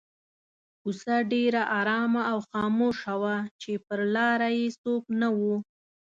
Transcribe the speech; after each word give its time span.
کوڅه 0.81 1.15
ډېره 1.31 1.61
آرامه 1.79 2.21
او 2.31 2.37
خاموشه 2.49 3.13
وه 3.21 3.35
چې 3.61 3.71
پر 3.85 3.99
لاره 4.15 4.49
یې 4.57 4.67
څوک 4.81 5.03
نه 5.21 5.27
وو. 5.37 5.55